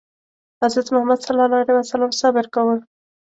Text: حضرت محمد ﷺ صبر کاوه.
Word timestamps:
حضرت 0.63 0.87
محمد 0.93 1.19
ﷺ 1.25 2.11
صبر 2.21 2.45
کاوه. 2.53 2.75